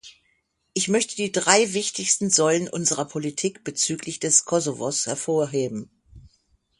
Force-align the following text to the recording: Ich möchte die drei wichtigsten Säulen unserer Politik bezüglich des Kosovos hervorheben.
Ich 0.73 0.87
möchte 0.87 1.15
die 1.15 1.31
drei 1.31 1.73
wichtigsten 1.73 2.31
Säulen 2.31 2.67
unserer 2.67 3.05
Politik 3.05 3.63
bezüglich 3.63 4.19
des 4.19 4.45
Kosovos 4.45 5.05
hervorheben. 5.05 5.91